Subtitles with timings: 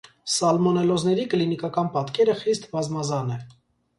[0.35, 3.41] Սալմոնելոզների կլինիկական պատկերը խիստ բազմազան է։